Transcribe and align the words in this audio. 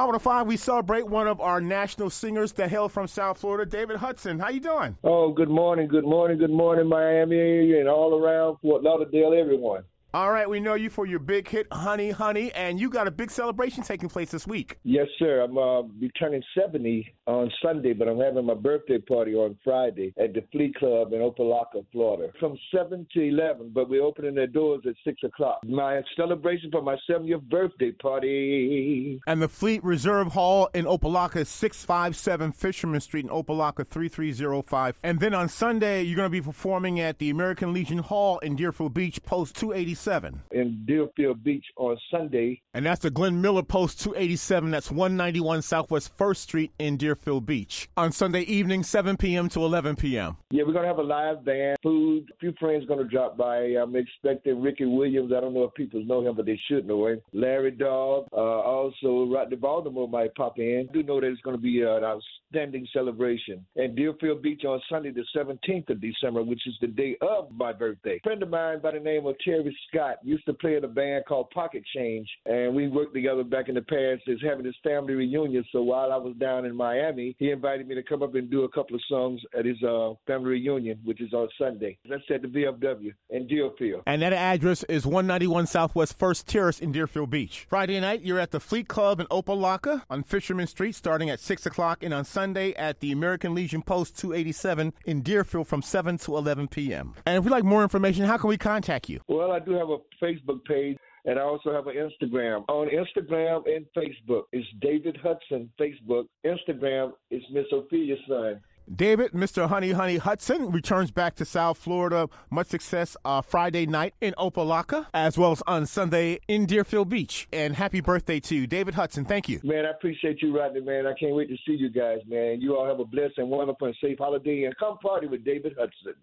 Hot 0.00 0.06
105, 0.06 0.46
we 0.46 0.56
celebrate 0.56 1.06
one 1.06 1.28
of 1.28 1.42
our 1.42 1.60
national 1.60 2.08
singers 2.08 2.52
that 2.52 2.70
hail 2.70 2.88
from 2.88 3.06
South 3.06 3.36
Florida, 3.36 3.70
David 3.70 3.98
Hudson. 3.98 4.38
How 4.38 4.48
you 4.48 4.58
doing? 4.58 4.96
Oh, 5.04 5.30
good 5.30 5.50
morning, 5.50 5.88
good 5.88 6.06
morning, 6.06 6.38
good 6.38 6.50
morning, 6.50 6.88
Miami, 6.88 7.78
and 7.78 7.86
all 7.86 8.18
around 8.18 8.56
Fort 8.62 8.82
Lauderdale, 8.82 9.34
everyone. 9.38 9.84
All 10.12 10.32
right, 10.32 10.50
we 10.50 10.58
know 10.58 10.74
you 10.74 10.90
for 10.90 11.06
your 11.06 11.20
big 11.20 11.46
hit, 11.46 11.68
Honey, 11.70 12.10
Honey, 12.10 12.50
and 12.54 12.80
you 12.80 12.90
got 12.90 13.06
a 13.06 13.12
big 13.12 13.30
celebration 13.30 13.84
taking 13.84 14.08
place 14.08 14.32
this 14.32 14.44
week. 14.44 14.76
Yes, 14.82 15.06
sir. 15.20 15.40
I'm 15.42 15.56
uh, 15.56 15.82
be 15.82 16.10
turning 16.18 16.42
70 16.58 17.14
on 17.28 17.48
Sunday, 17.62 17.92
but 17.92 18.08
I'm 18.08 18.18
having 18.18 18.44
my 18.44 18.54
birthday 18.54 18.98
party 18.98 19.34
on 19.34 19.56
Friday 19.62 20.12
at 20.18 20.34
the 20.34 20.42
Fleet 20.50 20.74
Club 20.74 21.12
in 21.12 21.20
Opa-locka, 21.20 21.86
Florida, 21.92 22.32
from 22.40 22.58
7 22.74 23.06
to 23.14 23.20
11, 23.20 23.70
but 23.72 23.88
we're 23.88 24.02
opening 24.02 24.34
the 24.34 24.48
doors 24.48 24.82
at 24.84 24.94
6 25.04 25.22
o'clock. 25.22 25.60
My 25.64 26.02
celebration 26.16 26.72
for 26.72 26.82
my 26.82 26.96
70th 27.08 27.48
birthday 27.48 27.92
party. 27.92 29.20
And 29.28 29.40
the 29.40 29.48
Fleet 29.48 29.84
Reserve 29.84 30.32
Hall 30.32 30.70
in 30.74 30.86
Opa-locka 30.86 31.36
is 31.36 31.48
657 31.48 32.50
Fisherman 32.50 33.00
Street 33.00 33.26
in 33.26 33.30
Opa-locka, 33.30 33.86
3305. 33.86 34.98
And 35.04 35.20
then 35.20 35.34
on 35.34 35.48
Sunday, 35.48 36.02
you're 36.02 36.16
going 36.16 36.26
to 36.26 36.30
be 36.30 36.42
performing 36.42 36.98
at 36.98 37.20
the 37.20 37.30
American 37.30 37.72
Legion 37.72 37.98
Hall 37.98 38.40
in 38.40 38.56
Deerfield 38.56 38.92
Beach, 38.92 39.22
Post 39.22 39.54
287. 40.00 40.42
In 40.52 40.84
Deerfield 40.86 41.44
Beach 41.44 41.64
on 41.76 41.96
Sunday. 42.10 42.60
And 42.74 42.86
that's 42.86 43.00
the 43.00 43.10
Glenn 43.10 43.40
Miller 43.40 43.62
Post 43.62 44.00
287. 44.00 44.70
That's 44.70 44.90
191 44.90 45.62
Southwest 45.62 46.16
1st 46.16 46.36
Street 46.36 46.72
in 46.78 46.96
Deerfield 46.96 47.46
Beach. 47.46 47.88
On 47.96 48.12
Sunday 48.12 48.42
evening, 48.42 48.82
7 48.82 49.16
p.m. 49.16 49.48
to 49.50 49.60
11 49.60 49.96
p.m. 49.96 50.36
Yeah, 50.50 50.64
we're 50.66 50.72
going 50.72 50.84
to 50.84 50.88
have 50.88 50.98
a 50.98 51.02
live 51.02 51.44
band, 51.44 51.78
food. 51.82 52.30
A 52.32 52.36
few 52.38 52.52
friends 52.58 52.86
going 52.86 53.00
to 53.00 53.08
drop 53.08 53.36
by. 53.36 53.58
I'm 53.58 53.94
expecting 53.96 54.62
Ricky 54.62 54.86
Williams. 54.86 55.32
I 55.36 55.40
don't 55.40 55.54
know 55.54 55.64
if 55.64 55.74
people 55.74 56.04
know 56.04 56.26
him, 56.26 56.36
but 56.36 56.46
they 56.46 56.60
should 56.68 56.86
know 56.86 57.06
him. 57.06 57.20
Larry 57.32 57.70
Dog. 57.70 58.26
Uh, 58.32 58.36
also, 58.36 59.26
Rodney 59.30 59.56
Baltimore 59.56 60.08
might 60.08 60.34
pop 60.34 60.58
in. 60.58 60.88
I 60.88 60.92
do 60.92 61.02
know 61.02 61.20
that 61.20 61.26
it's 61.26 61.40
going 61.42 61.56
to 61.56 61.62
be 61.62 61.82
an 61.82 62.04
outstanding 62.04 62.86
celebration. 62.92 63.64
And 63.76 63.96
Deerfield 63.96 64.42
Beach 64.42 64.64
on 64.64 64.80
Sunday, 64.88 65.10
the 65.10 65.24
17th 65.36 65.90
of 65.90 66.00
December, 66.00 66.42
which 66.42 66.66
is 66.66 66.74
the 66.80 66.86
day 66.86 67.16
of 67.20 67.50
my 67.52 67.72
birthday. 67.72 68.16
A 68.16 68.20
friend 68.20 68.42
of 68.42 68.48
mine 68.48 68.80
by 68.80 68.92
the 68.92 69.00
name 69.00 69.26
of 69.26 69.36
Terry 69.44 69.76
Scott 69.92 70.16
used 70.22 70.44
to 70.46 70.54
play 70.54 70.76
in 70.76 70.84
a 70.84 70.88
band 70.88 71.24
called 71.26 71.50
Pocket 71.50 71.82
Change, 71.94 72.28
and 72.46 72.74
we 72.74 72.88
worked 72.88 73.14
together 73.14 73.44
back 73.44 73.68
in 73.68 73.74
the 73.74 73.82
past. 73.82 74.22
Is 74.26 74.40
having 74.42 74.64
his 74.64 74.76
family 74.82 75.14
reunion. 75.14 75.64
So 75.72 75.82
while 75.82 76.12
I 76.12 76.16
was 76.16 76.34
down 76.36 76.64
in 76.64 76.74
Miami, 76.74 77.34
he 77.38 77.50
invited 77.50 77.88
me 77.88 77.94
to 77.94 78.02
come 78.02 78.22
up 78.22 78.34
and 78.34 78.50
do 78.50 78.64
a 78.64 78.68
couple 78.68 78.94
of 78.94 79.02
songs 79.08 79.40
at 79.58 79.64
his 79.64 79.82
uh, 79.82 80.12
family 80.26 80.50
reunion, 80.50 81.00
which 81.04 81.20
is 81.20 81.32
on 81.32 81.48
Sunday. 81.58 81.98
That's 82.08 82.22
at 82.32 82.42
the 82.42 82.48
VFW 82.48 83.12
in 83.30 83.46
Deerfield. 83.46 84.02
And 84.06 84.22
that 84.22 84.32
address 84.32 84.84
is 84.84 85.06
191 85.06 85.66
Southwest 85.66 86.18
First 86.18 86.46
Terrace 86.46 86.80
in 86.80 86.92
Deerfield 86.92 87.30
Beach. 87.30 87.66
Friday 87.68 87.98
night, 88.00 88.22
you're 88.22 88.38
at 88.38 88.50
the 88.50 88.60
Fleet 88.60 88.88
Club 88.88 89.20
in 89.20 89.26
Opa-locka 89.26 90.02
on 90.10 90.22
Fisherman 90.22 90.66
Street, 90.66 90.94
starting 90.94 91.30
at 91.30 91.40
six 91.40 91.66
o'clock, 91.66 92.02
and 92.02 92.14
on 92.14 92.24
Sunday 92.24 92.72
at 92.74 93.00
the 93.00 93.12
American 93.12 93.54
Legion 93.54 93.82
Post 93.82 94.18
287 94.18 94.92
in 95.06 95.22
Deerfield 95.22 95.66
from 95.66 95.82
7 95.82 96.18
to 96.18 96.36
11 96.36 96.68
p.m. 96.68 97.14
And 97.26 97.38
if 97.38 97.44
we'd 97.44 97.50
like 97.50 97.64
more 97.64 97.82
information, 97.82 98.24
how 98.24 98.36
can 98.36 98.48
we 98.48 98.58
contact 98.58 99.08
you? 99.08 99.20
Well, 99.28 99.52
I 99.52 99.58
do 99.58 99.72
have 99.80 99.90
a 99.90 100.24
Facebook 100.24 100.64
page. 100.64 100.96
And 101.24 101.38
I 101.38 101.42
also 101.42 101.72
have 101.72 101.86
an 101.86 101.96
Instagram. 101.96 102.64
On 102.68 102.88
Instagram 102.88 103.62
and 103.66 103.84
Facebook, 103.96 104.44
it's 104.52 104.66
David 104.80 105.18
Hudson. 105.22 105.70
Facebook. 105.78 106.26
Instagram 106.46 107.12
is 107.30 107.42
Miss 107.52 107.66
Ophelia's 107.72 108.18
son. 108.26 108.60
David, 108.94 109.30
Mr. 109.32 109.68
Honey 109.68 109.92
Honey 109.92 110.16
Hudson, 110.16 110.72
returns 110.72 111.12
back 111.12 111.36
to 111.36 111.44
South 111.44 111.78
Florida. 111.78 112.28
Much 112.50 112.66
success 112.66 113.16
uh, 113.24 113.40
Friday 113.40 113.86
night 113.86 114.14
in 114.20 114.34
Opa-locka, 114.36 115.06
as 115.14 115.38
well 115.38 115.52
as 115.52 115.62
on 115.66 115.86
Sunday 115.86 116.40
in 116.48 116.66
Deerfield 116.66 117.08
Beach. 117.08 117.46
And 117.52 117.76
happy 117.76 118.00
birthday 118.00 118.40
to 118.40 118.56
you, 118.56 118.66
David 118.66 118.94
Hudson. 118.94 119.24
Thank 119.24 119.48
you. 119.48 119.60
Man, 119.62 119.86
I 119.86 119.90
appreciate 119.90 120.42
you, 120.42 120.56
Rodney, 120.56 120.80
man. 120.80 121.06
I 121.06 121.14
can't 121.14 121.36
wait 121.36 121.48
to 121.50 121.56
see 121.66 121.76
you 121.76 121.88
guys, 121.88 122.18
man. 122.26 122.60
You 122.60 122.76
all 122.76 122.86
have 122.86 122.98
a 122.98 123.04
blessed 123.04 123.38
and 123.38 123.48
wonderful 123.48 123.86
and 123.86 123.96
safe 124.02 124.18
holiday, 124.18 124.64
and 124.64 124.76
come 124.76 124.98
party 124.98 125.28
with 125.28 125.44
David 125.44 125.74
Hudson. 125.78 126.14